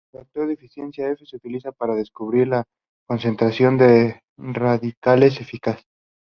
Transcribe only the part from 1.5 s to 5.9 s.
para describir la concentración de radicales eficaz.